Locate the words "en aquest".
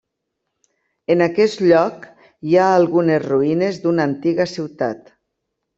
1.15-1.61